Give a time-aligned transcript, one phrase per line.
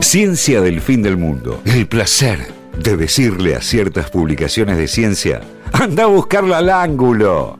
[0.00, 1.60] Ciencia del fin del mundo.
[1.64, 5.42] El placer de decirle a ciertas publicaciones de ciencia,
[5.72, 7.59] anda a buscarla al ángulo.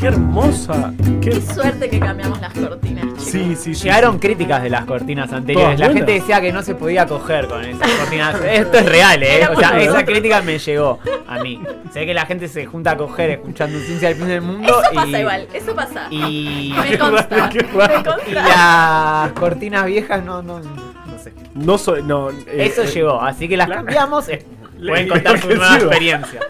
[0.00, 0.94] Qué hermosa.
[1.20, 1.28] Qué...
[1.30, 3.22] Qué suerte que cambiamos las cortinas, chicos.
[3.24, 3.82] Sí, sí, sí.
[3.84, 5.76] Llegaron críticas de las cortinas anteriores.
[5.76, 6.06] Todas La buenas.
[6.06, 8.36] gente decía que no se podía coger con esas cortinas.
[8.42, 9.36] Esto es real, ¿eh?
[9.36, 11.60] Era O sea, esa crítica me llegó a mí.
[11.92, 14.80] Sé que la gente se junta a coger escuchando Ciencia del Fin del Mundo.
[14.80, 16.06] Eso y, pasa igual, eso pasa.
[16.10, 17.50] Y, Me consta.
[17.50, 17.94] Qué raro.
[17.94, 19.22] Me y consta.
[19.22, 21.32] las cortinas viejas no, no, no sé.
[21.54, 22.02] No soy.
[22.02, 22.36] No, eh,
[22.72, 23.84] Eso eh, llegó, así que las claro.
[23.84, 24.28] cambiamos.
[24.30, 24.46] eh,
[24.78, 26.40] Pueden contar su nueva experiencia.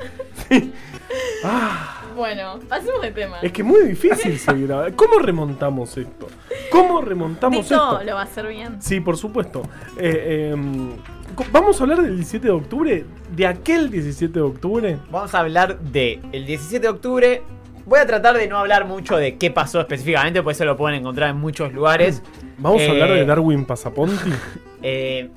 [2.20, 3.38] Bueno, pasemos de tema.
[3.40, 4.70] Es que es muy difícil seguir.
[4.74, 6.28] a- ¿Cómo remontamos esto?
[6.70, 8.04] ¿Cómo remontamos Tito esto?
[8.04, 8.76] lo va a hacer bien.
[8.82, 9.62] Sí, por supuesto.
[9.96, 10.90] Eh, em,
[11.50, 13.04] Vamos a hablar del 17 de octubre.
[13.34, 14.98] De aquel 17 de octubre.
[15.10, 17.42] Vamos a hablar de el 17 de octubre.
[17.86, 21.00] Voy a tratar de no hablar mucho de qué pasó específicamente, pues eso lo pueden
[21.00, 22.22] encontrar en muchos lugares.
[22.58, 24.30] Vamos Eh, a hablar de Darwin Pasaponti.
[24.82, 25.28] Eh,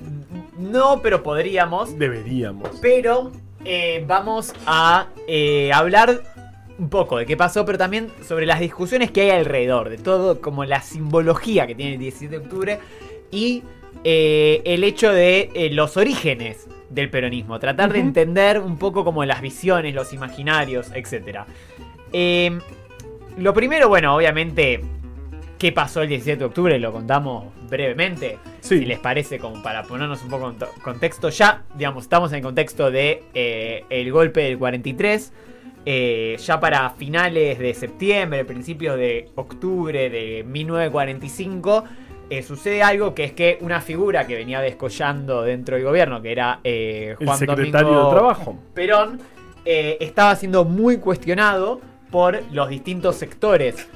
[0.58, 1.97] no, pero podríamos.
[2.00, 2.70] Deberíamos.
[2.81, 3.31] Pero
[3.66, 6.22] eh, vamos a eh, hablar
[6.84, 10.42] un poco de qué pasó, pero también sobre las discusiones que hay alrededor, de todo
[10.42, 12.80] como la simbología que tiene el 17 de octubre
[13.31, 13.64] y
[14.03, 19.23] eh, el hecho de eh, los orígenes del peronismo, tratar de entender un poco como
[19.25, 21.40] las visiones, los imaginarios, etc.
[22.12, 22.59] Eh,
[23.38, 24.81] lo primero, bueno, obviamente,
[25.58, 28.80] qué pasó el 17 de octubre, lo contamos brevemente Sí.
[28.80, 32.38] si les parece, como para ponernos un poco en to- contexto ya, digamos, estamos en
[32.40, 35.31] el contexto de eh, el golpe del 43,
[35.86, 41.84] eh, ya para finales de septiembre, principios de octubre de 1945,
[42.30, 46.31] eh, sucede algo que es que una figura que venía descollando dentro del gobierno, que
[46.31, 48.58] era eh, El Juan secretario Domingo de Trabajo.
[48.73, 49.20] Perón,
[49.66, 51.80] eh, estaba siendo muy cuestionado
[52.12, 53.88] por los distintos sectores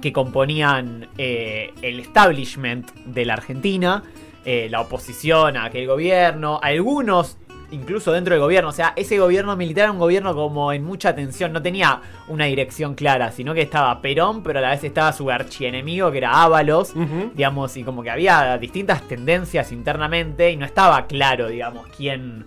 [0.00, 4.02] que componían eh, el establishment de la Argentina,
[4.44, 7.38] eh, la oposición a aquel gobierno, algunos
[7.72, 11.14] incluso dentro del gobierno, o sea, ese gobierno militar era un gobierno como en mucha
[11.14, 15.12] tensión, no tenía una dirección clara, sino que estaba Perón, pero a la vez estaba
[15.12, 16.94] su archienemigo que era Ábalos,
[17.34, 22.44] digamos, y como que había distintas tendencias internamente y no estaba claro, digamos, quién,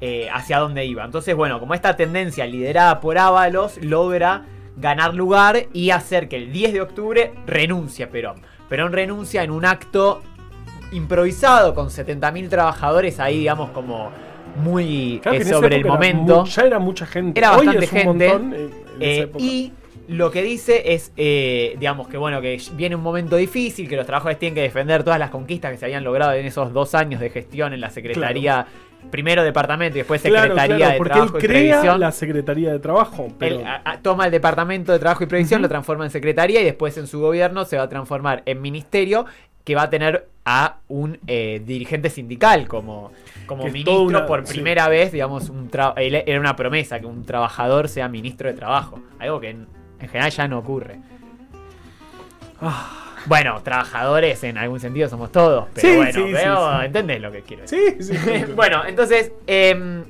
[0.00, 1.04] eh, hacia dónde iba.
[1.04, 4.44] Entonces, bueno, como esta tendencia liderada por Ábalos logra
[4.76, 8.40] ganar lugar y hacer que el 10 de octubre renuncie Perón.
[8.68, 10.22] Perón renuncia en un acto
[10.92, 14.10] improvisado con 70.000 trabajadores ahí, digamos, como
[14.58, 16.44] muy Claro eh, sobre el era momento.
[16.44, 17.38] ya era mucha gente.
[17.38, 18.28] Era Hoy bastante es un gente.
[18.28, 18.68] montón, eh, en
[19.02, 19.44] esa Eh, época.
[19.44, 19.72] y
[20.08, 24.06] lo que dice es, eh, digamos, que bueno, que viene un momento difícil, que los
[24.06, 27.20] trabajadores tienen que defender todas las conquistas que se habían logrado en esos dos años
[27.20, 28.66] de gestión en la Secretaría,
[29.10, 32.00] primero Departamento y después Claro, Secretaría claro, de porque Trabajo él y crea Previsión.
[32.00, 33.28] la Secretaría de Trabajo.
[33.38, 36.60] Pero Él a- a- toma el Departamento de Trabajo y Previsión, lo transforma en Secretaría
[36.60, 39.26] y después en su gobierno se va a transformar en Ministerio
[39.64, 43.12] que va a tener a un eh, dirigente sindical como,
[43.44, 44.54] como Que ministro una- por sí.
[44.54, 49.40] primera vez, digamos, un era una promesa que un trabajador sea ministro de Trabajo, algo
[49.40, 49.66] que en,
[50.00, 51.00] en general ya no ocurre.
[52.62, 52.94] Ah,
[53.26, 56.86] Bueno, trabajadores en algún sentido somos todos, pero Sí, bueno, sí.
[56.86, 57.96] entendés lo que quiero decir.
[58.02, 58.44] sí, sí.
[58.56, 60.04] bueno, entonces, em,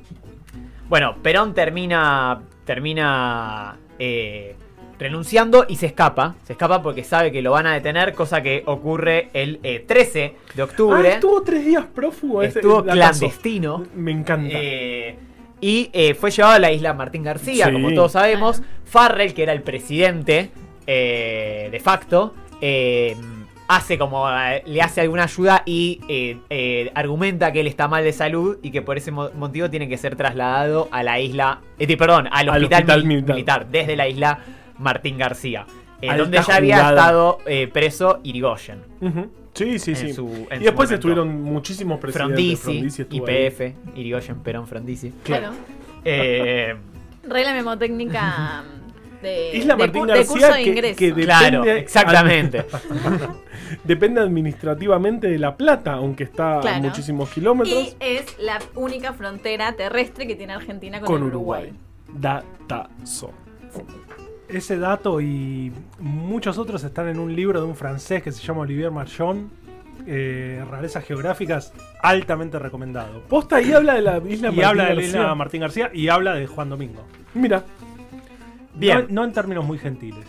[0.87, 4.55] bueno, Perón termina, termina eh,
[4.99, 6.35] renunciando y se escapa.
[6.43, 10.35] Se escapa porque sabe que lo van a detener, cosa que ocurre el eh, 13
[10.55, 11.09] de Ah, octubre.
[11.13, 12.43] estuvo tres días prófugo.
[12.43, 13.85] Estuvo clandestino.
[13.95, 14.49] Me encanta.
[14.59, 15.15] Eh,
[15.61, 17.71] y eh, fue llevado a la isla Martín García, Sí.
[17.71, 18.61] como todos sabemos.
[18.85, 20.51] Farrell, que era el presidente
[20.87, 23.15] eh, de facto, eh,
[23.67, 28.03] hace como eh, le hace alguna ayuda y eh, eh, argumenta que él está mal
[28.03, 31.59] de salud y que por ese mo- motivo tiene que ser trasladado a la isla,
[31.77, 33.35] eh, perdón, al Al hospital, hospital mil- militar.
[33.35, 33.67] militar.
[33.69, 34.39] desde la isla
[34.79, 35.65] Martín García,
[36.01, 36.89] eh, donde ya había jugada.
[37.01, 38.79] estado eh, preso Irigoyen.
[39.53, 40.13] Sí, sí, en sí.
[40.13, 40.93] su- en y después momento.
[40.95, 42.59] estuvieron muchísimos presidentes.
[42.61, 43.05] Frondizi.
[43.11, 45.11] IPF, Irigoyen, Perón, Frondizi.
[45.23, 45.51] Claro.
[46.05, 46.75] Eh,
[47.23, 48.63] Regla memotécnica
[49.21, 50.97] de, Isla Martín de García curso de que- ingreso.
[50.97, 52.65] que claro, Depende- exactamente.
[53.83, 57.77] Depende administrativamente de La Plata, aunque está a muchísimos kilómetros.
[57.77, 61.63] y es la única frontera terrestre que tiene Argentina con, con el Uruguay.
[61.65, 61.79] Uruguay.
[62.19, 63.31] Datazo.
[64.49, 68.61] Ese dato y muchos otros están en un libro de un francés que se llama
[68.61, 69.51] Olivier Marchon.
[70.07, 73.21] eh, rarezas geográficas, altamente recomendado.
[73.27, 75.19] Posta ahí habla de la isla Y Martín habla de la García.
[75.19, 77.05] isla Martín García y habla de Juan Domingo.
[77.35, 77.63] Mira,
[78.73, 79.05] Bien.
[79.09, 80.25] No, no en términos muy gentiles.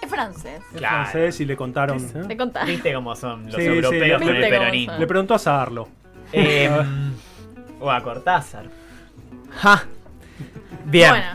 [0.00, 0.62] Es francés.
[0.72, 0.96] Es Claro.
[1.10, 1.98] francés y le contaron.
[1.98, 2.20] ¿Viste?
[2.24, 2.66] Te contás.
[2.66, 4.92] Viste cómo son los Sí, sí, europeos con el Viste cómo peronismo.
[4.92, 5.00] son.
[5.00, 5.88] Le preguntó a Saarlo.
[6.32, 6.70] Eh,
[7.80, 8.66] o a Cortázar.
[9.50, 9.82] Ja.
[10.84, 11.10] Bien.
[11.10, 11.26] Bueno,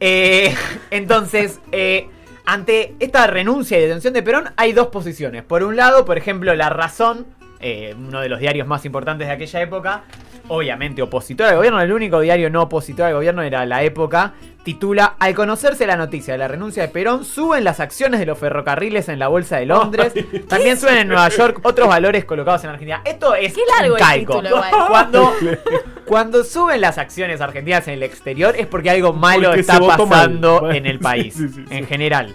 [0.00, 0.54] Eh,
[0.90, 2.08] entonces, eh,
[2.44, 5.42] ante esta renuncia y detención de Perón hay dos posiciones.
[5.42, 7.26] Por un lado, por ejemplo, La Razón,
[7.60, 10.04] eh, uno de los diarios más importantes de aquella época,
[10.48, 14.34] obviamente opositor al gobierno, el único diario no opositor al gobierno era La Época,
[14.66, 18.36] titula Al conocerse la noticia de la renuncia de Perón, suben las acciones de los
[18.36, 20.12] ferrocarriles en la Bolsa de Londres,
[20.48, 23.00] también suben en Nueva York otros valores colocados en Argentina.
[23.04, 24.32] Esto es Qué largo un el calco.
[24.42, 24.70] título igual.
[24.88, 25.32] Cuando,
[26.04, 29.96] cuando suben las acciones argentinas en el exterior es porque algo malo Porque está mal.
[29.96, 31.74] pasando en el país, sí, sí, sí.
[31.74, 32.34] en general.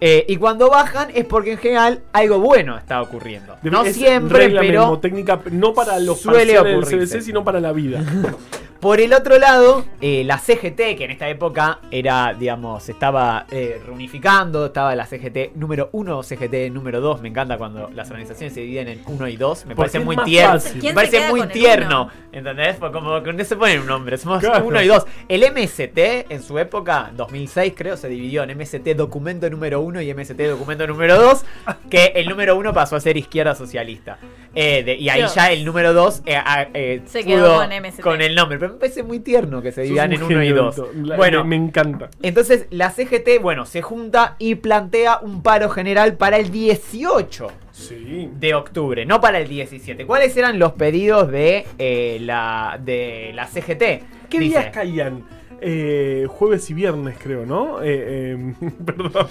[0.00, 3.56] Eh, y cuando bajan es porque en general algo bueno está ocurriendo.
[3.62, 6.84] No Es siempre, regla pero mnemotécnica, no para los suele del.
[6.84, 8.00] CBC, sino para la vida.
[8.80, 13.44] Por el otro lado, eh, la CGT, que en esta época era, digamos, se estaba
[13.50, 18.54] eh, reunificando, estaba la CGT número 1, CGT número 2, me encanta cuando las organizaciones
[18.54, 21.48] se dividen en 1 y 2, me parece muy tierno, me ¿Quién se parece muy
[21.48, 22.08] tierno?
[22.30, 22.76] ¿entendés?
[22.76, 24.64] Porque como que no se pone un nombre, somos Claro.
[24.64, 25.06] 1 y 2.
[25.28, 25.98] El MST
[26.28, 30.86] en su época, 2006 creo, se dividió en MST documento número 1 y MST documento
[30.86, 31.44] número 2,
[31.90, 34.18] que el número 1 pasó a ser izquierda socialista.
[34.54, 35.34] Eh, de- y ahí Dios.
[35.34, 38.00] ya el número 2 eh, ah, eh, Se quedó con MST.
[38.02, 40.62] con el nombre, pero me parece muy tierno que se dividan en 1 y genio,
[40.64, 40.76] 2.
[40.76, 40.90] Beto.
[41.04, 42.10] La- Bueno, me, me encanta.
[42.22, 48.28] entonces la CGT, bueno, se junta y plantea un paro general para el 18 Sí.
[48.34, 50.04] de octubre, no para el 17.
[50.06, 54.02] ¿Cuáles eran los pedidos de, eh, la, de la CGT?
[54.28, 55.24] ¿Qué Dice, días caían?
[55.60, 57.82] Eh, jueves y viernes, creo, ¿no?
[57.82, 59.28] Eh, eh, perdón.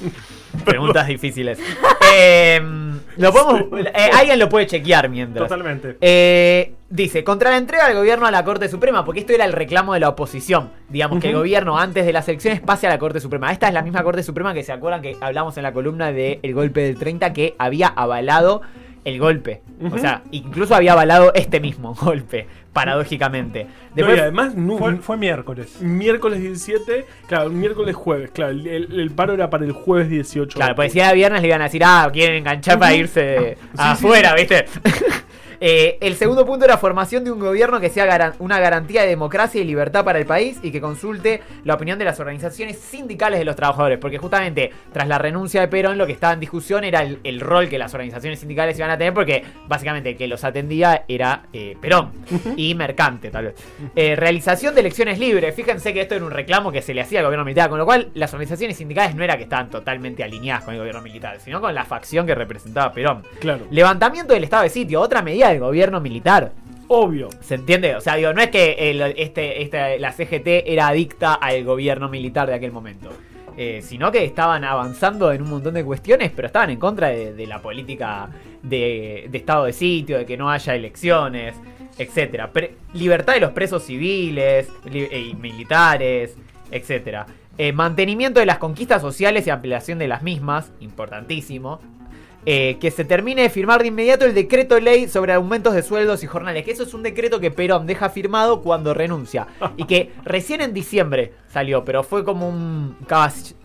[0.66, 1.60] Preguntas difíciles.
[2.20, 2.62] Eh,
[3.18, 5.50] lo podemos, eh, alguien lo puede chequear mientras.
[5.50, 5.98] Totalmente.
[6.90, 9.94] Dice, contra la entrega del gobierno a la Corte Suprema, porque esto era el reclamo
[9.94, 10.72] de la oposición.
[10.88, 13.52] Digamos que el gobierno antes de las elecciones pase a la Corte Suprema.
[13.52, 16.54] Esta es la misma Corte Suprema que se acuerdan que hablamos en la columna del
[16.54, 18.62] golpe del 30 que había avalado
[19.08, 19.62] el golpe.
[19.90, 22.48] O sea, incluso había avalado este mismo golpe,
[22.82, 23.64] paradójicamente.
[23.64, 25.82] No, Después, y además, nu- Fue, fue miércoles.
[25.82, 30.58] miércoles 17, claro, miércoles jueves, claro, el, el- el paro era para el jueves 18.
[30.58, 34.36] Claro, pues si era viernes le iban a decir, ah, quieren enganchar para irse afuera,
[34.36, 34.66] ¿viste?
[35.60, 39.08] Eh, el segundo punto era formación de un gobierno que sea garan- una garantía de
[39.10, 43.40] democracia y libertad para el país y que consulte la opinión de las organizaciones sindicales
[43.40, 43.98] de los trabajadores.
[44.00, 47.40] Porque justamente tras la renuncia de Perón lo que estaba en discusión era el, el
[47.40, 51.44] rol que las organizaciones sindicales iban a tener porque básicamente el que los atendía era
[51.54, 52.12] eh, Perón
[52.56, 53.56] y Mercante tal vez.
[53.96, 55.56] Eh, realización de elecciones libres.
[55.56, 57.86] Fíjense que esto era un reclamo que se le hacía al gobierno militar, con lo
[57.86, 61.60] cual las organizaciones sindicales no era que estaban totalmente alineadas con el gobierno militar, sino
[61.62, 63.24] con la facción que representaba Perón.
[63.40, 66.52] Claro, Levantamiento del estado de sitio, otra medida del gobierno militar.
[66.90, 67.28] obvio.
[67.42, 67.96] ¿Se entiende?
[67.96, 72.08] O sea, digo, no es que el- este, este- la CGT era adicta al gobierno
[72.08, 73.10] militar de aquel momento.
[73.60, 77.34] eh, sino que estaban avanzando en un montón de cuestiones, pero estaban en contra de,
[77.34, 78.30] de la política
[78.62, 81.56] de, de estado de sitio, de que no haya elecciones,
[81.98, 82.52] etcétera.
[82.54, 86.38] Pre- libertad de los presos civiles li- y militares,
[86.70, 87.26] etcétera.
[87.58, 91.80] Eh, mantenimiento de las conquistas sociales y ampliación de las mismas, importantísimo.
[92.50, 96.24] Eh, que se termine de firmar de inmediato el decreto ley sobre aumentos de sueldos
[96.24, 96.64] y jornales.
[96.64, 99.48] Que eso es un decreto que Perón deja firmado cuando renuncia.
[99.76, 102.96] Y que recién en diciembre salió, pero fue como un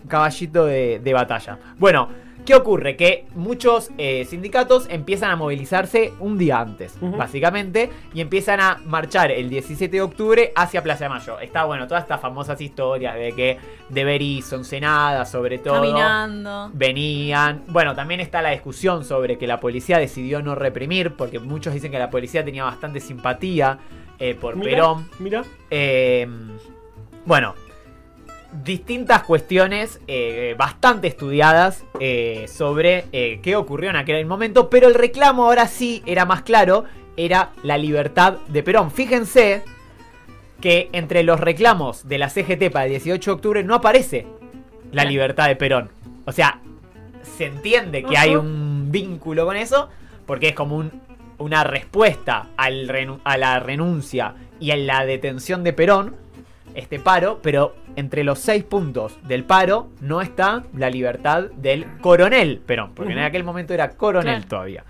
[0.09, 1.59] caballito de, de batalla.
[1.79, 2.09] Bueno,
[2.45, 2.97] ¿qué ocurre?
[2.97, 9.31] Que muchos eh, sindicatos empiezan a movilizarse un día antes, básicamente, y empiezan a marchar
[9.31, 11.39] el 17 de octubre hacia Plaza de Mayo.
[11.39, 13.59] Está bueno, todas estas famosas historias de que
[13.89, 16.71] de Berizzo, Ensenada, sobre todo Caminando.
[16.75, 17.63] venían.
[17.69, 21.93] Bueno, también está la discusión sobre que la policía decidió no reprimir, porque muchos dicen
[21.93, 23.79] que la policía tenía bastante simpatía
[24.19, 25.09] eh, por Perón.
[25.19, 26.27] Mira, Eh,
[27.25, 27.55] bueno,
[28.65, 34.95] distintas cuestiones eh, bastante estudiadas eh, sobre eh, qué ocurrió en aquel momento, pero el
[34.95, 36.85] reclamo ahora sí era más claro,
[37.17, 38.91] era la libertad de Perón.
[38.91, 39.63] Fíjense
[40.61, 44.27] que entre los reclamos de la CGT para el 18 de octubre no aparece
[44.93, 45.91] la libertad de Perón.
[46.27, 46.61] O sea,
[47.37, 49.89] se entiende que hay un vínculo con eso,
[50.27, 51.01] porque es como un-
[51.39, 52.89] una respuesta al
[53.25, 56.15] a la renuncia y a la detención de Perón,
[56.75, 62.59] este paro, pero entre los seis puntos del paro no está la libertad del coronel
[62.65, 64.49] Perón, porque en aquel momento era coronel Claro.
[64.49, 64.85] todavía.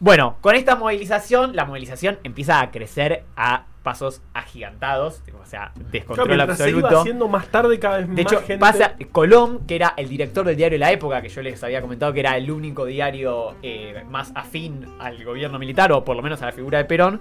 [0.00, 5.88] Bueno, con esta movilización, la movilización empieza a crecer a pasos agigantados, o sea, claro,
[5.90, 7.00] descontrol mientras se iba absoluto.
[7.00, 8.58] haciendo más tarde cada vez De más hecho, gente.
[8.58, 12.12] pasa Colom, que era el director del diario La Época, que yo les había comentado
[12.12, 16.42] que era el único diario eh, más afín al gobierno militar, o por lo menos
[16.42, 17.20] a la figura de Perón.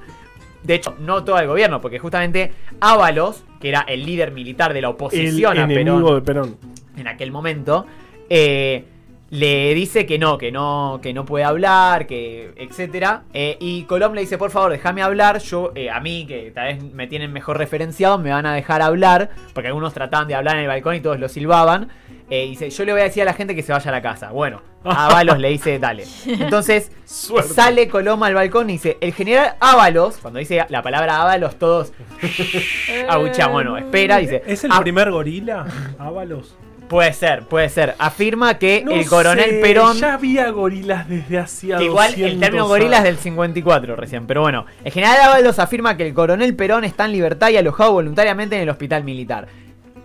[0.63, 4.81] De hecho, no todo el gobierno, porque justamente Ábalos, que era el líder militar de
[4.81, 6.57] la el oposición a enemigo Perón de Perón.
[6.97, 7.85] en aquel momento,
[8.29, 8.83] eh,
[9.29, 13.23] le dice que no, que no, que no puede hablar, que etcétera.
[13.33, 15.39] Eh, y Colom le dice, por favor, déjame hablar.
[15.39, 18.81] Yo, eh, a mí, que tal vez me tienen mejor referenciado, me van a dejar
[18.81, 19.31] hablar.
[19.53, 21.89] Porque algunos trataban de hablar en el balcón y todos lo silbaban.
[22.29, 24.01] Eh, dice, yo le voy a decir a la gente que se vaya a la
[24.01, 24.31] casa.
[24.31, 26.05] Bueno, Ábalos le dice, dale.
[26.25, 27.53] Entonces Suerte.
[27.53, 31.93] sale Coloma al balcón y dice, el general Ábalos, cuando dice la palabra Ábalos, todos
[33.09, 33.51] abuchean.
[33.51, 34.43] Bueno, espera, dice.
[34.45, 35.65] ¿Es el "Ah, primer gorila?
[35.99, 36.55] Ábalos.
[36.87, 37.95] Puede ser, puede ser.
[37.99, 39.97] Afirma que No el coronel sé, Perón...
[39.97, 43.03] Ya había gorilas desde hacía igual el 200 término gorila es años.
[43.03, 44.65] del 54 recién, pero bueno.
[44.85, 48.61] El general Ábalos afirma que el coronel Perón está en libertad y alojado voluntariamente en
[48.61, 49.47] el hospital militar.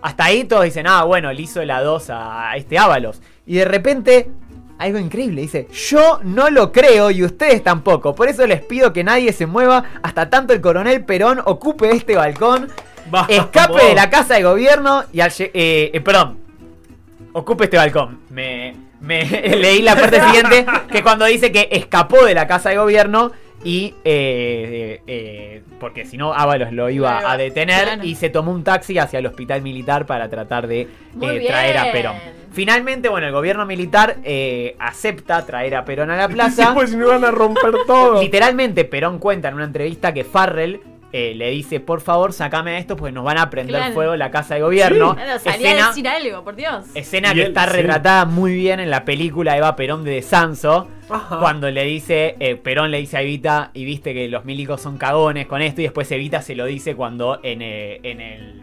[0.02, 3.22] Hasta ahí todos dicen, ah, bueno, le hizo la 2 a este Ábalos.
[3.46, 4.30] Y de repente,
[4.78, 8.14] algo increíble, dice, yo no lo creo y ustedes tampoco.
[8.14, 12.16] Por eso les pido que nadie se mueva hasta tanto el coronel Perón ocupe este
[12.16, 12.68] balcón,
[13.10, 13.30] Vamos.
[13.30, 15.32] escape de la casa de gobierno y al...
[15.38, 16.38] eh, eh, perdón,
[17.32, 18.20] ocupe este balcón.
[18.30, 19.24] Me, me
[19.56, 23.32] leí la parte siguiente que cuando dice que escapó de la casa de gobierno
[23.64, 28.04] y eh, eh, porque si no Ábalos lo iba Claro, a detener claro.
[28.04, 31.92] y se tomó un taxi hacia el hospital militar para tratar de eh, traer a.
[31.92, 32.16] Perón.
[32.52, 36.74] Finalmente, bueno, el gobierno militar eh, acepta traer a Perón a la Sí, plaza.
[36.74, 38.20] pues si no iban a romper todo.
[38.20, 40.80] Literalmente, Perón cuenta en una entrevista que Farrell
[41.12, 43.94] eh, le dice, por favor, sacame a esto porque nos van a prender Claro.
[43.94, 45.14] fuego la casa de gobierno.
[45.14, 46.84] Claro, salía a Escena- decir algo, por Dios.
[46.94, 47.72] Escena Y que él, está sí.
[47.76, 50.88] retratada muy bien en la película Eva Perón de Sanso.
[51.10, 51.38] Ajá.
[51.40, 54.96] Cuando le dice, eh, Perón le dice a Evita, y viste que los milicos son
[54.96, 58.62] cagones con esto, y después Evita se lo dice cuando en, eh, en el,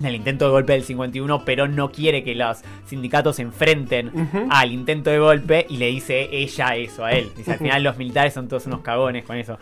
[0.00, 4.10] en el intento de golpe del 51, Perón no quiere que los sindicatos se enfrenten
[4.50, 7.28] al intento de golpe, y le dice ella eso a él.
[7.36, 9.56] Dice, al final los militares son todos unos cagones con eso.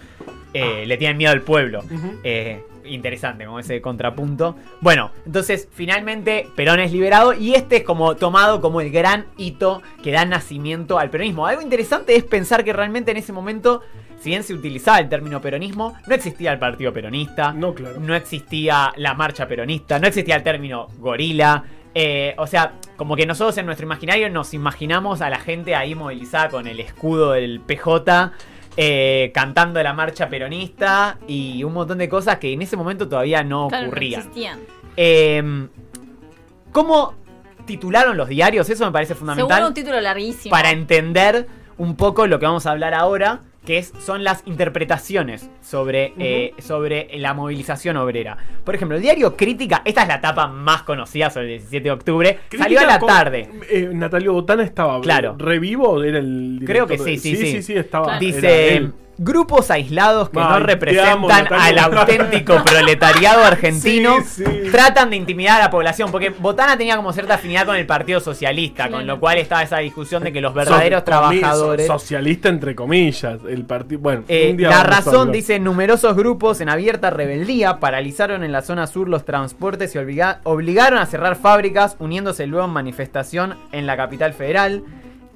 [0.55, 1.83] Eh, Le tienen miedo al pueblo.
[2.25, 4.57] Eh, interesante, como ese contrapunto.
[4.81, 9.83] Bueno, entonces finalmente Perón es liberado y este es como tomado como el gran hito
[10.03, 11.47] que da nacimiento al peronismo.
[11.47, 13.83] Algo interesante es pensar que realmente en ese momento,
[14.21, 18.01] si bien se utilizaba el término peronismo, no existía el partido peronista, No, claro.
[18.01, 21.65] no existía la marcha peronista, no existía el término gorila.
[21.95, 25.95] eh, o sea, como que nosotros en nuestro imaginario nos imaginamos a la gente ahí
[25.95, 28.33] movilizada con el escudo del PJ,
[28.81, 33.43] eh, cantando la marcha peronista y un montón de cosas que en ese momento todavía
[33.43, 34.21] no Claro, no ocurrían.
[34.21, 34.61] existían.
[34.97, 35.69] Eh,
[36.71, 37.15] ¿Cómo
[37.67, 38.71] titularon los diarios?
[38.71, 40.53] Eso me parece fundamental Seguro un título larguísimo.
[40.53, 45.51] para entender un poco lo que vamos a hablar ahora, que es, son las interpretaciones
[45.61, 48.39] sobre, eh, sobre la movilización obrera.
[48.65, 51.91] Por ejemplo, el diario Crítica, esta es la etapa más conocida sobre el 17 de
[51.91, 53.51] octubre, salió a la con- tarde.
[53.69, 54.99] eh, Natalio Botana estaba.
[55.03, 55.37] Claro.
[55.39, 56.03] ¿Revivo?
[56.03, 56.63] Era el.
[56.65, 57.47] Creo que de- sí, sí, sí.
[57.53, 58.05] Sí, sí, estaba.
[58.07, 58.25] Claro.
[58.25, 58.93] era Dice, él.
[59.19, 64.71] Grupos aislados que no amo, representan al auténtico proletariado argentino Sí, sí.
[64.71, 68.21] tratan de intimidar a la población, porque Botana tenía como cierta afinidad con el Partido
[68.21, 71.87] Socialista, con lo cual estaba esa discusión de que los verdaderos So- trabajadores...
[71.87, 73.41] so- socialista, entre comillas.
[73.49, 74.01] El partido.
[74.01, 75.35] Bueno, Eh, un día la razón hablar.
[75.35, 80.41] dice numerosos grupos en abierta rebeldía paralizaron en la zona sur los transportes y obliga-
[80.45, 84.85] obligaron a cerrar fábricas, uniéndose luego en manifestación en la capital federal.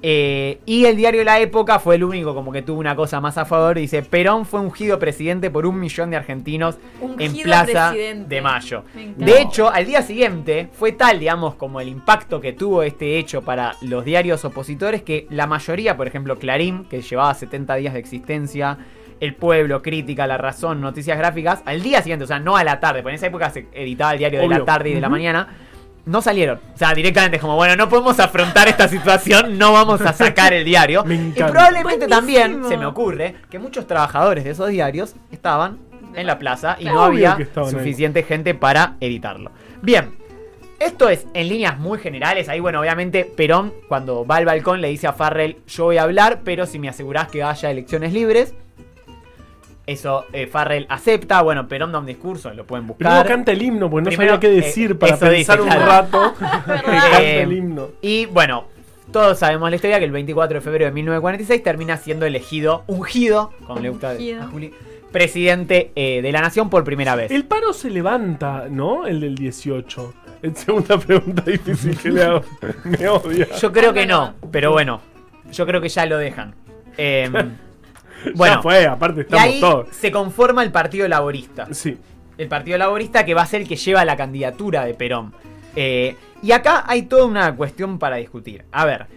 [0.05, 3.37] Eh, y el diario La Época fue el único como que tuvo una cosa más
[3.37, 3.77] a favor.
[3.77, 8.35] Dice, Perón fue ungido presidente por un millón de argentinos en Ungido Plaza presidente.
[8.35, 8.83] de Mayo.
[9.15, 13.43] De hecho, al día siguiente fue tal, digamos, como el impacto que tuvo este hecho
[13.43, 17.99] para los diarios opositores que la mayoría, por ejemplo, Clarín, que llevaba 70 días de
[18.01, 18.77] existencia,
[19.21, 22.81] El Pueblo, Crítica, La Razón, Noticias Gráficas, al día siguiente, o sea, no a la
[22.81, 25.07] tarde, porque en esa época se editaba el diario de la tarde y de la
[25.07, 25.47] mañana,
[26.05, 26.59] no salieron.
[26.73, 30.53] O sea, directamente es como, bueno, no podemos afrontar esta situación, no vamos a sacar
[30.53, 31.03] el diario.
[31.05, 35.79] Me y probablemente también, se me ocurre, que muchos trabajadores de esos diarios estaban
[36.15, 37.47] en la plaza y no había ahí.
[37.69, 39.51] suficiente gente para editarlo.
[39.81, 40.15] Bien,
[40.79, 42.49] esto es en líneas muy generales.
[42.49, 46.03] Ahí, bueno, obviamente Perón, cuando va al balcón, le dice a Farrell: Yo voy a
[46.03, 48.53] hablar, pero si me asegurás que haya elecciones libres.
[49.85, 51.41] Eso eh, Farrell acepta.
[51.41, 53.27] Bueno, Perón da un discurso, lo pueden Primero buscar.
[53.27, 55.85] canta el himno, porque no Primero, sabía qué eh, decir para dice, pensar un claro.
[55.85, 56.33] rato.
[56.39, 57.89] canta el himno.
[58.01, 58.65] Y bueno,
[59.11, 63.51] todos sabemos la historia que el 24 de febrero de 1946 termina siendo elegido, ungido,
[63.67, 64.73] como le gusta a Juli,
[65.11, 67.29] presidente eh, de la nación por primera vez.
[67.29, 69.05] El paro se levanta, ¿no?
[69.05, 70.13] El del 18.
[70.41, 72.41] Es segunda pregunta difícil que le hago.
[72.83, 73.47] Me odia.
[73.61, 75.01] Yo creo que no, pero bueno,
[75.51, 76.55] yo creo que ya lo dejan.
[76.97, 77.29] Eh,
[78.25, 79.87] ya bueno, fue, aparte y estamos ahí todos.
[79.91, 81.67] se conforma el Partido Laborista.
[81.71, 81.97] Sí.
[82.37, 85.33] El Partido Laborista que va a ser el que lleva la candidatura de Perón.
[85.75, 88.65] Eh, y acá hay toda una cuestión para discutir.
[88.71, 89.07] A ver,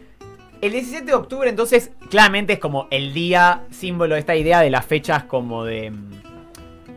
[0.61, 4.71] el 17 de octubre entonces claramente es como el día símbolo de esta idea de
[4.71, 6.11] las fechas como de, mm,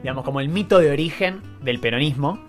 [0.02, 2.40] digamos, como el mito de origen del peronismo.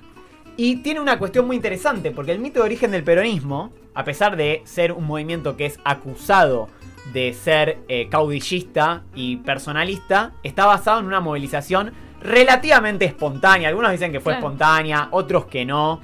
[0.56, 4.36] Y tiene una cuestión muy interesante, porque el mito de origen del peronismo, a pesar
[4.36, 6.68] de ser un movimiento que es acusado
[7.12, 13.68] de ser eh, caudillista y personalista, está basado en una movilización relativamente espontánea.
[13.68, 14.46] Algunos dicen que fue Claro.
[14.46, 16.00] espontánea, otros que no.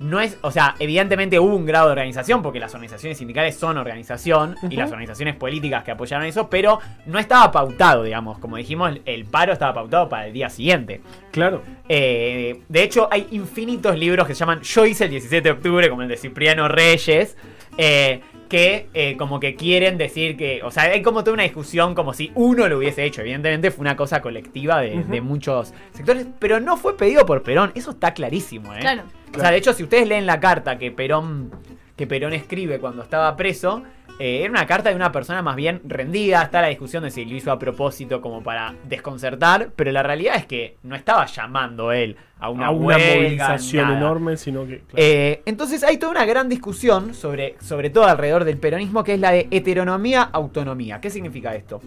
[0.00, 3.78] no es, o sea, evidentemente hubo un grado de organización, porque las organizaciones sindicales son
[3.78, 8.38] organización y las organizaciones políticas que apoyaron eso, pero no estaba pautado, digamos.
[8.38, 11.00] Como dijimos, el- el paro estaba pautado para el día siguiente.
[11.30, 11.62] Claro.
[11.88, 15.88] Eh, de hecho, hay infinitos libros que se llaman Yo hice el 17 de octubre,
[15.88, 17.36] como el de Cipriano Reyes,
[17.78, 21.94] eh, que eh, como que quieren decir que, o sea, hay como toda una discusión
[21.94, 23.22] como si uno lo hubiese hecho.
[23.22, 27.72] Evidentemente fue una cosa colectiva de, de muchos sectores, pero no fue pedido por Perón.
[27.74, 28.80] Eso está clarísimo, ¿eh?
[28.80, 29.02] Claro.
[29.34, 31.50] O sea, de hecho, si ustedes leen la carta que Perón,
[31.96, 33.82] que Perón escribe cuando estaba preso,
[34.18, 36.42] eh, era una carta de una persona más bien rendida.
[36.42, 40.36] Está la discusión de si lo hizo a propósito como para desconcertar, pero la realidad
[40.36, 43.98] es que no estaba llamando él a una, a una huelga, movilización nada.
[43.98, 44.78] enorme, sino que.
[44.80, 44.94] claro.
[44.96, 49.20] Eh, entonces hay toda una gran discusión sobre, sobre todo alrededor del peronismo, que es
[49.20, 51.00] la de heteronomía-autonomía.
[51.00, 51.80] ¿Qué significa esto?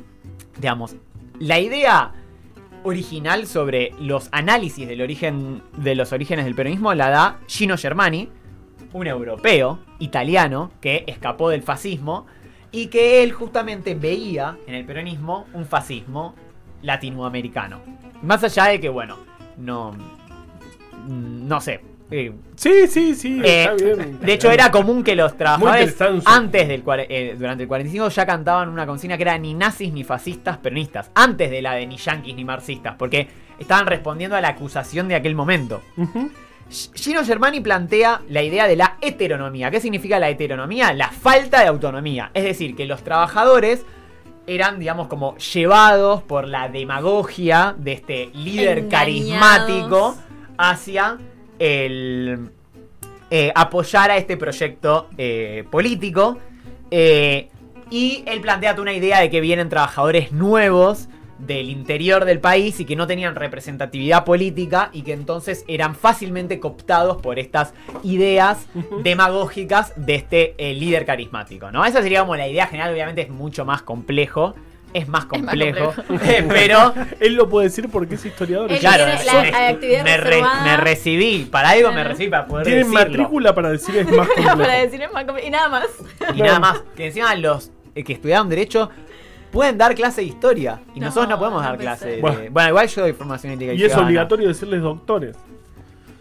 [0.60, 0.96] Digamos,
[1.40, 2.12] la idea
[2.84, 8.30] original sobre los análisis del origen, de los orígenes del peronismo la da Gino Germani,
[8.98, 12.26] un europeo, italiano, que escapó del fascismo
[12.72, 16.36] y que él justamente veía en el peronismo un fascismo
[16.82, 17.82] latinoamericano.
[18.22, 19.18] Más allá de que, bueno,
[19.58, 19.96] no...
[21.08, 21.80] No sé.
[22.12, 23.40] eh, sí, sí, sí.
[23.44, 24.20] eh, está bien.
[24.20, 28.68] de hecho, era común que los trabajadores antes del eh, durante el 45 ya cantaban
[28.68, 32.36] una consigna que era ni nazis ni fascistas peronistas, antes de la de ni yanquis
[32.36, 35.82] ni marxistas, porque estaban respondiendo a la acusación de aquel momento.
[36.70, 39.72] Gino Germani plantea la idea de la heteronomía.
[39.72, 40.94] ¿Qué significa la heteronomía?
[40.94, 42.32] La falta de autonomía.
[42.34, 43.86] Es decir, que los trabajadores
[44.48, 48.92] eran, digamos, como llevados por la demagogia de este líder Engañados.
[48.92, 50.18] carismático
[50.58, 51.18] hacia
[51.60, 52.50] el
[53.30, 56.38] eh, apoyar a este proyecto eh, político.
[56.92, 57.50] Eh,
[57.90, 61.08] y él plantea una idea de que vienen trabajadores nuevos
[61.40, 66.60] del interior del país y que no tenían representatividad política y que entonces eran fácilmente
[66.60, 68.66] cooptados por estas ideas
[69.04, 71.86] demagógicas de este eh, líder carismático, ¿no?
[71.86, 74.56] Esa sería como la idea general, obviamente es mucho más complejo,
[74.94, 75.94] es más Es más complejo,
[76.26, 78.72] eh, pero Él lo puede decir porque es historiador.
[78.72, 82.46] Él claro, tiene es- la- actividad me, re- me recibí, para algo me recibí para
[82.48, 83.06] poder Tienen decirlo.
[83.10, 84.58] matrícula para decir es más complejo.
[84.58, 85.88] Para decir es más compli- Y nada más.
[86.36, 88.90] Y nada más, que encima los eh, que estudiaron Derecho
[89.52, 90.82] pueden dar clase de historia.
[90.96, 92.22] Y No, nosotros no podemos no dar clase de.
[92.22, 92.40] Bueno.
[92.52, 95.36] Bueno, igual yo doy formación ética y, Y es ciudadana, obligatorio decirles doctores.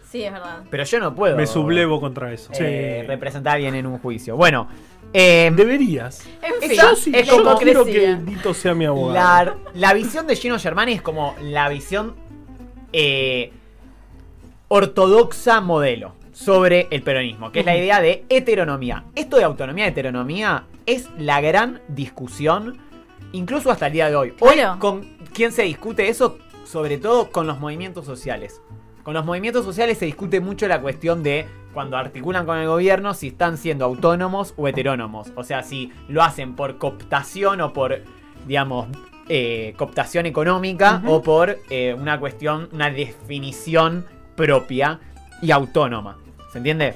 [0.09, 0.59] Sí, es verdad.
[0.69, 1.35] Pero yo no puedo.
[1.35, 2.51] Me sublevo contra eso.
[2.59, 3.07] eh, Sí.
[3.07, 4.37] representar a alguien en un juicio.
[4.37, 4.67] Bueno,
[5.13, 6.25] eh, Deberías.
[6.41, 8.15] En fin, sí, es yo como quiero que.
[8.15, 9.13] Dito sea mi abogado.
[9.13, 12.15] la, la visión de Gino Germani es como la visión
[12.93, 13.51] eh,
[14.69, 19.03] ortodoxa modelo sobre el peronismo, que es la idea de heteronomía.
[19.15, 22.77] Esto de autonomía y heteronomía es la gran discusión,
[23.31, 24.33] incluso hasta el día de hoy.
[24.39, 24.79] Hoy, Claro.
[24.79, 26.37] ¿con quién se discute eso?
[26.65, 28.61] Sobre todo con los movimientos sociales.
[29.03, 33.13] Con los movimientos sociales se discute mucho la cuestión de cuando articulan con el gobierno
[33.13, 35.31] si están siendo autónomos o heterónomos.
[35.35, 38.01] O sea, si lo hacen por cooptación o por,
[38.47, 38.87] digamos,
[39.29, 44.99] eh, cooptación económica o por eh, una cuestión, una definición propia
[45.41, 46.17] y autónoma.
[46.51, 46.95] ¿Se entiende?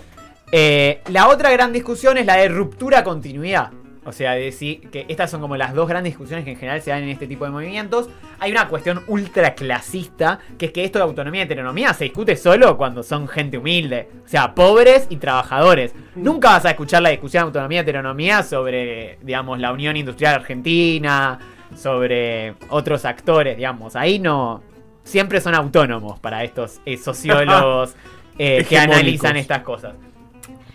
[0.51, 3.71] Eh, la otra gran discusión es la de ruptura-continuidad.
[4.03, 6.81] O sea, de si, que estas son como las dos grandes discusiones que en general
[6.81, 8.09] se dan en este tipo de movimientos.
[8.39, 12.35] Hay una cuestión ultra clasista, que es que esto de autonomía y heteronomía se discute
[12.35, 14.09] solo cuando son gente humilde.
[14.25, 15.93] O sea, pobres y trabajadores.
[16.15, 20.33] Nunca vas a escuchar la discusión de autonomía y heteronomía sobre, digamos, la Unión Industrial
[20.33, 21.37] Argentina,
[21.75, 23.95] sobre otros actores, digamos.
[23.95, 24.63] Ahí no...
[25.03, 27.95] Siempre son autónomos para estos eh, sociólogos
[28.37, 29.95] eh, que analizan estas cosas.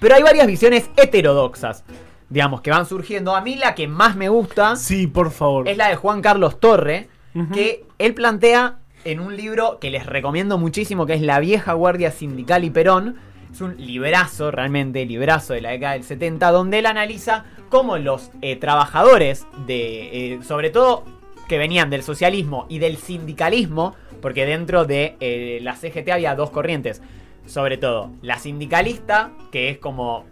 [0.01, 1.85] Pero hay varias visiones heterodoxas,
[2.29, 3.35] digamos, que van surgiendo.
[3.35, 5.69] A mí la que más me gusta Sí, por favor.
[5.69, 7.09] es la de Juan Carlos Torre,
[7.53, 12.11] que él plantea en un libro que les recomiendo muchísimo, que es La vieja guardia
[12.11, 13.17] sindical y Perón.
[13.53, 18.31] Es un librazo, realmente, librazo de la década del 70, donde él analiza cómo los
[18.43, 21.05] eh, trabajadores, de, eh, sobre todo
[21.49, 26.51] que venían del socialismo y del sindicalismo, porque dentro de eh, la CGT había dos
[26.51, 27.03] corrientes,
[27.47, 30.25] sobre todo la sindicalista, que es como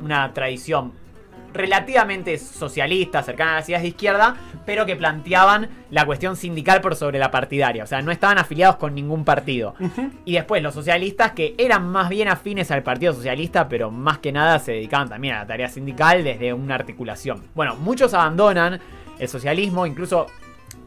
[0.00, 0.92] una tradición
[1.52, 4.36] relativamente socialista, cercana a las ideas de izquierda,
[4.66, 7.84] pero que planteaban la cuestión sindical por sobre la partidaria.
[7.84, 9.74] O sea, no estaban afiliados con ningún partido.
[10.24, 14.32] Y después los socialistas que eran más bien afines al Partido Socialista, pero más que
[14.32, 17.42] nada se dedicaban también a la tarea sindical desde una articulación.
[17.54, 18.80] Bueno, muchos abandonan
[19.18, 20.26] el socialismo, incluso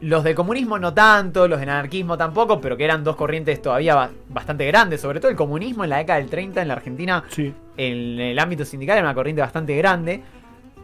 [0.01, 3.95] los del comunismo no tanto, los del anarquismo tampoco, pero que eran dos corrientes todavía
[3.95, 7.23] ba- bastante grandes, sobre todo el comunismo en la década del 30 en la Argentina
[7.29, 7.53] Sí.
[7.77, 10.21] en el ámbito sindical era una corriente bastante grande.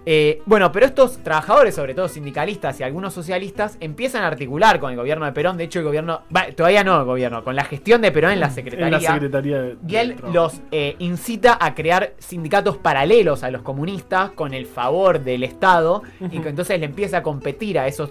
[0.05, 4.91] Eh, bueno, pero estos trabajadores, sobre todo sindicalistas y algunos socialistas, empiezan a articular con
[4.91, 5.57] el gobierno de Perón.
[5.57, 8.39] De hecho, el gobierno, va, todavía no el gobierno, con la gestión de Perón en
[8.39, 8.85] la Secretaría.
[8.85, 13.61] En la Secretaría de, Y él los eh, incita a crear sindicatos paralelos a los
[13.61, 18.09] comunistas con el favor del Estado y que entonces le empieza a competir a esos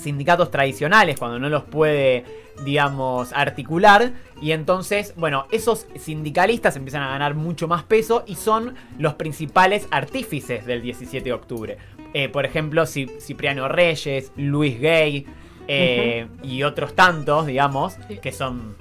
[0.00, 2.24] sindicatos tradicionales cuando no los puede,
[2.64, 4.12] digamos, articular.
[4.42, 9.86] Y entonces, bueno, esos sindicalistas empiezan a ganar mucho más peso y son los principales
[9.90, 11.76] artífices del 17 de octubre.
[12.14, 15.26] Eh, por ejemplo, Ci- Cipriano Reyes, Luis Gay
[15.68, 18.76] eh, y otros tantos, digamos, que son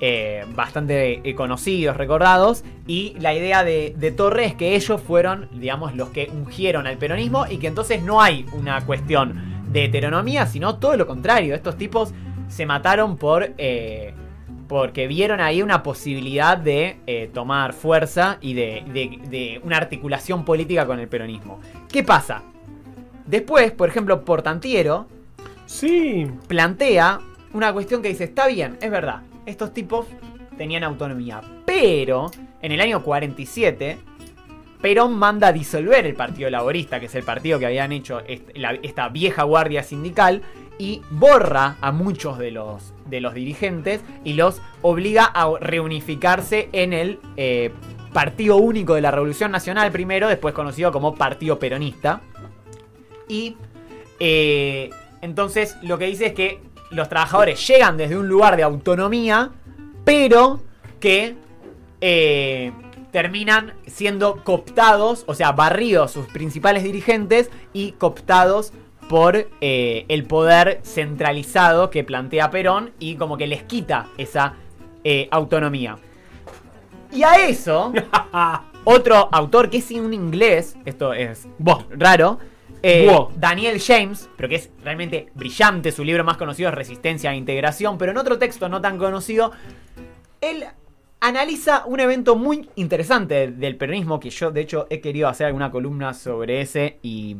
[0.00, 2.64] eh, bastante conocidos, recordados.
[2.88, 6.96] Y la idea de, de Torre es que ellos fueron, digamos, los que ungieron al
[6.98, 11.54] peronismo y que entonces no hay una cuestión de heteronomía, sino todo lo contrario.
[11.54, 12.12] Estos tipos
[12.48, 13.52] se mataron por...
[13.58, 14.14] eh,
[14.68, 20.46] porque vieron ahí una posibilidad de eh, tomar fuerza y de, de- de una articulación
[20.46, 21.60] política con el peronismo.
[21.90, 22.42] ¿Qué pasa?
[23.26, 25.08] Después, por ejemplo, Portantiero
[25.66, 27.20] Sí, plantea
[27.52, 30.06] una cuestión que dice, está bien, es verdad, estos tipos
[30.56, 32.30] tenían autonomía, pero
[32.62, 33.98] en el año 47
[34.82, 39.08] Perón manda a disolver el Partido Laborista, que es el partido que habían hecho esta
[39.08, 40.42] vieja guardia sindical,
[40.78, 46.92] y borra a muchos de los, de los dirigentes y los obliga a reunificarse en
[46.92, 47.70] el eh,
[48.12, 52.20] Partido Único de la Revolución Nacional primero, después conocido como Partido Peronista.
[53.28, 53.56] Y
[54.18, 54.90] eh,
[55.20, 59.50] entonces lo que dice es que los trabajadores llegan desde un lugar de autonomía,
[60.04, 60.60] pero
[60.98, 61.36] que
[62.00, 62.72] eh,
[63.12, 68.72] terminan siendo cooptados, o sea, barridos sus principales dirigentes y cooptados
[69.08, 74.54] por eh, el poder centralizado que plantea Perón y como que les quita esa
[75.04, 75.98] eh, autonomía.
[77.12, 77.92] Y a eso,
[78.84, 81.46] otro autor que es un inglés, esto es
[81.90, 82.38] raro,
[82.82, 83.14] eh.
[83.36, 87.98] Daniel James, pero que es realmente brillante, su libro más conocido es Resistencia e Integración,
[87.98, 89.52] pero en otro texto no tan conocido,
[90.40, 90.64] él
[91.22, 95.70] analiza un evento muy interesante del peronismo, que yo de hecho he querido hacer alguna
[95.70, 97.36] columna sobre ese y,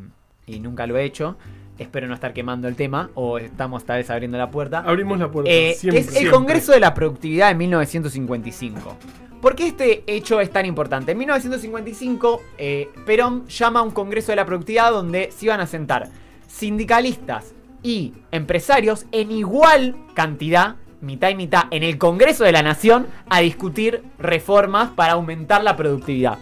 [0.47, 1.37] y nunca lo he hecho.
[1.79, 4.85] Espero no estar quemando el tema, o estamos tal vez abriendo la puerta.
[4.87, 5.51] abrimos la puerta.
[5.51, 6.31] Eh, siempre, es el.
[6.31, 8.97] Congreso de la Productividad de 1955.
[9.40, 11.11] ¿Por qué este hecho es tan importante?
[11.11, 15.66] En 1955, eh, Perón llama a un Congreso de la Productividad donde se iban a
[15.66, 16.09] sentar
[16.47, 23.06] sindicalistas y empresarios en igual cantidad, mitad y mitad, en el Congreso de la Nación
[23.28, 26.38] a discutir reformas para aumentar la productividad.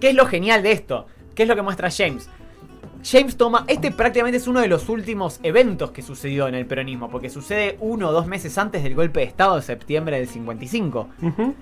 [0.00, 1.06] ¿Qué es lo genial de esto?
[1.34, 2.28] ¿Qué es lo que muestra James?
[3.02, 7.08] James toma, este prácticamente es uno de los últimos eventos que sucedió en el peronismo,
[7.08, 11.08] porque sucede uno o dos meses antes del golpe de Estado de septiembre del 55.
[11.22, 11.54] Ujú.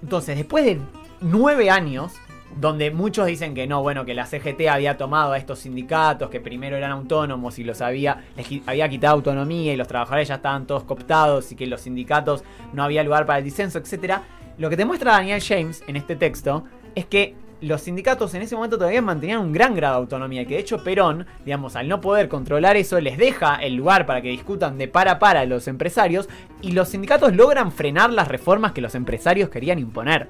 [0.00, 0.78] Entonces, después de
[1.20, 2.12] nueve años,
[2.56, 6.40] donde muchos dicen que no, bueno, que la CGT había tomado a estos sindicatos que
[6.40, 10.66] primero eran autónomos y los había, les había quitado autonomía y los trabajadores ya estaban
[10.66, 14.20] todos cooptados y que los sindicatos no había lugar para el disenso, etc.
[14.58, 16.64] Lo que te muestra Daniel James en este texto
[16.94, 20.54] es que los sindicatos en ese momento todavía mantenían un gran grado de autonomía que
[20.54, 24.28] de hecho Perón, digamos, al no poder controlar eso, les deja el lugar para que
[24.28, 26.28] discutan de para a para los empresarios
[26.60, 30.28] y los sindicatos logran frenar las reformas que los empresarios querían imponer.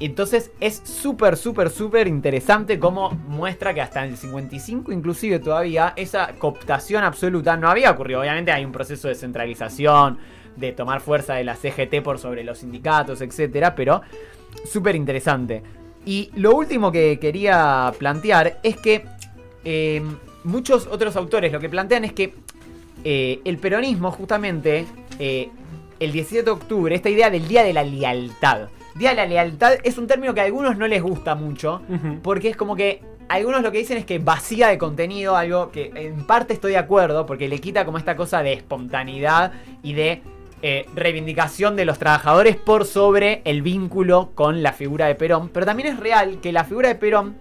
[0.00, 6.32] Entonces es súper, súper, súper interesante cómo muestra que hasta el 55 inclusive todavía esa
[6.38, 8.20] cooptación absoluta no había ocurrido.
[8.20, 10.18] Obviamente hay un proceso de centralización,
[10.56, 14.02] de tomar fuerza de la CGT por sobre los sindicatos, etcétera, pero
[14.64, 15.62] súper interesante.
[16.04, 19.04] Y lo último que quería plantear es que
[19.64, 20.02] eh,
[20.44, 22.34] muchos otros autores lo que plantean es que
[23.04, 24.84] eh, el peronismo justamente
[25.18, 25.50] eh,
[26.00, 28.68] el 17 de octubre, esta idea del Día de la Lealtad.
[28.94, 31.82] Día de la Lealtad es un término que a algunos no les gusta mucho,
[32.22, 35.90] porque es como que algunos lo que dicen es que vacía de contenido, algo que
[35.94, 39.52] en parte estoy de acuerdo, porque le quita como esta cosa de espontaneidad
[39.82, 40.22] y de
[40.60, 45.48] eh, reivindicación de los trabajadores por sobre el vínculo con la figura de Perón.
[45.48, 47.36] Pero también es real que la figura de Perón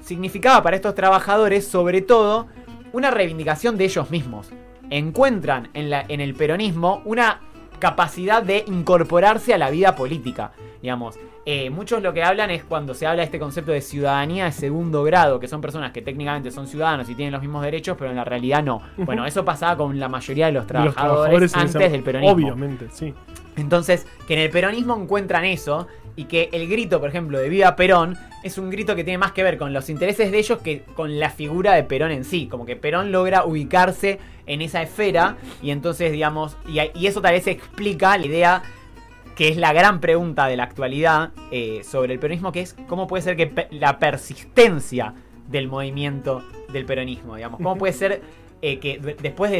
[0.00, 2.46] significaba para estos trabajadores sobre todo
[2.92, 4.50] una reivindicación de ellos mismos.
[4.90, 7.40] Encuentran en, la, en el peronismo una
[7.84, 10.52] capacidad de incorporarse a la vida política.
[10.80, 14.46] Digamos, Eh, muchos lo que hablan es cuando se habla de este concepto de ciudadanía
[14.46, 17.96] de segundo grado, que son personas que técnicamente son ciudadanos y tienen los mismos derechos,
[17.98, 18.80] pero en la realidad no.
[18.96, 22.34] Bueno, eso pasaba con la mayoría de los trabajadores, antes del peronismo.
[22.34, 23.12] Obviamente, sí.
[23.56, 27.74] Entonces, que en el peronismo encuentran eso y que el grito, por ejemplo, de Viva
[27.76, 30.82] Perón es un grito que tiene más que ver con los intereses de ellos que
[30.94, 32.46] con la figura de Perón en sí.
[32.46, 37.32] Como que Perón logra ubicarse en esa esfera y entonces, digamos, y, y eso tal
[37.34, 38.62] vez explica la idea
[39.34, 43.08] que es la gran pregunta de la actualidad eh, sobre el peronismo, que es cómo
[43.08, 45.14] puede ser que la persistencia
[45.48, 47.58] del movimiento del peronismo, digamos.
[47.58, 48.22] ¿Cómo puede ser
[48.62, 49.50] eh, que de- después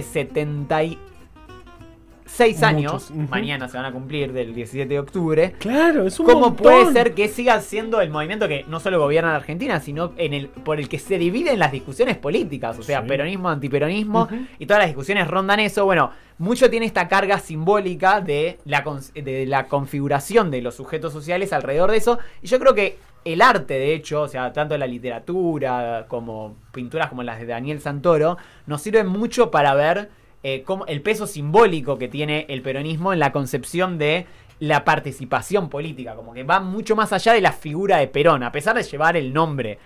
[2.35, 6.41] 76 años, mañana se van a cumplir del 17 de octubre, Claro, es un ¿Cómo
[6.41, 6.57] montón.
[6.65, 10.35] puede ser que siga siendo el movimiento que no solo gobierna la Argentina, sino en
[10.35, 12.79] el, por el que se dividen las discusiones políticas?
[12.79, 13.09] O sea, Sí.
[13.09, 15.85] peronismo, antiperonismo, y todas las discusiones rondan eso.
[15.85, 21.53] Bueno, mucho tiene esta carga simbólica de la, de la configuración de los sujetos sociales
[21.53, 22.19] alrededor de eso.
[22.43, 27.09] Y yo creo que el arte, de hecho, o sea, tanto la literatura como pinturas
[27.09, 30.11] como las de Daniel Santoro, nos sirven mucho para ver
[30.45, 34.27] eh, cómo- el peso simbólico que tiene el peronismo en la concepción de
[34.61, 38.53] la participación política, como que va mucho más allá de la figura de Perón, a
[38.53, 39.79] pesar de llevar el nombre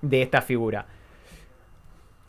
[0.00, 0.86] de esta figura.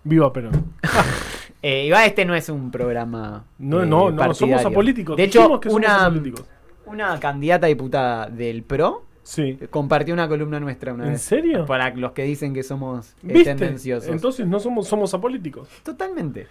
[0.04, 0.74] Viva Perón.
[1.64, 3.44] Eh, Iván, este no es un programa.
[3.58, 5.18] No, eh, no, no, somos apolíticos.
[5.18, 6.46] De hecho, que una, apolíticos.
[6.86, 9.58] una candidata a diputada del PRO Sí.
[9.72, 11.22] compartió una columna nuestra una ¿En vez.
[11.24, 11.66] serio?
[11.66, 13.56] Para los que dicen que somos eh, ¿Viste?
[13.56, 14.08] tendenciosos.
[14.10, 15.68] Entonces no somos, somos apolíticos.
[15.84, 16.48] Totalmente.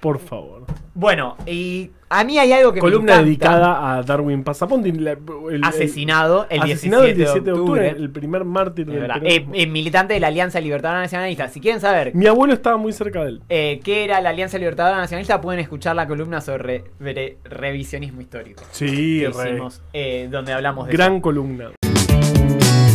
[0.00, 0.64] Por favor.
[0.94, 4.92] Bueno, y a mí hay algo que Columna me dedicada a Darwin Pasaponti.
[4.92, 5.18] la- el-
[5.54, 7.88] el- Asesinado el, asesinado 17, el 17 de octubre.
[7.90, 9.10] el primer mártir De del.
[9.24, 11.48] Eh, eh, militante de la Alianza Libertadora Nacionalista.
[11.48, 13.42] Si quieren saber Mi abuelo estaba muy cerca de él.
[13.48, 18.62] eh, qué era la Alianza Libertadora Nacionalista, pueden escuchar la columna sobre re- revisionismo histórico.
[18.70, 19.50] Sí, que re.
[19.50, 21.72] hicimos, eh, donde hablamos de Gran columna.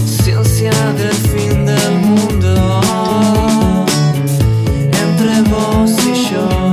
[0.05, 3.40] Ciencia del fin del mundo.
[5.21, 6.71] entre vos y yo.